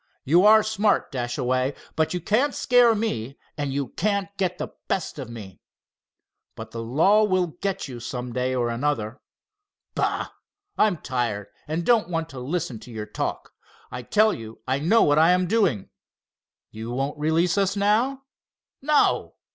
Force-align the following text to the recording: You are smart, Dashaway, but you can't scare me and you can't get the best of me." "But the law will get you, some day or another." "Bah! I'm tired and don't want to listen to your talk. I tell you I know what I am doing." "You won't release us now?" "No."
You 0.23 0.45
are 0.47 0.63
smart, 0.63 1.11
Dashaway, 1.11 1.75
but 1.95 2.11
you 2.11 2.19
can't 2.19 2.55
scare 2.55 2.95
me 2.95 3.37
and 3.55 3.71
you 3.71 3.89
can't 3.89 4.35
get 4.35 4.57
the 4.57 4.69
best 4.87 5.19
of 5.19 5.29
me." 5.29 5.61
"But 6.55 6.71
the 6.71 6.81
law 6.81 7.23
will 7.23 7.55
get 7.61 7.87
you, 7.87 7.99
some 7.99 8.33
day 8.33 8.55
or 8.55 8.69
another." 8.69 9.21
"Bah! 9.93 10.29
I'm 10.75 10.97
tired 10.97 11.49
and 11.67 11.85
don't 11.85 12.09
want 12.09 12.29
to 12.29 12.39
listen 12.39 12.79
to 12.79 12.91
your 12.91 13.05
talk. 13.05 13.51
I 13.91 14.01
tell 14.01 14.33
you 14.33 14.61
I 14.67 14.79
know 14.79 15.03
what 15.03 15.19
I 15.19 15.33
am 15.33 15.45
doing." 15.45 15.91
"You 16.71 16.89
won't 16.89 17.19
release 17.19 17.55
us 17.55 17.75
now?" 17.75 18.23
"No." 18.81 19.35